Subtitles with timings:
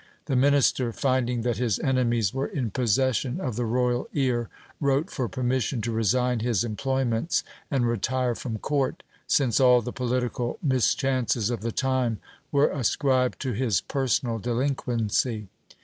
[0.25, 5.29] The minister, finding that his enemies were in possession of the royal ear, wrote for
[5.29, 11.51] permission to resign his employments, and retire from court, since all the political mis chances
[11.51, 12.17] of the time
[12.51, 15.49] were ascribed to his personal delinquency.